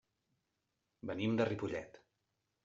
[1.11, 2.01] Venim de Ripollet.